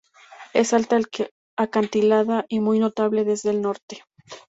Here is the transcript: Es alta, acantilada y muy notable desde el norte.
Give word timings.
Es 0.53 0.73
alta, 0.73 0.99
acantilada 1.59 2.45
y 2.49 2.59
muy 2.59 2.79
notable 2.79 3.23
desde 3.23 3.51
el 3.51 3.61
norte. 3.61 4.01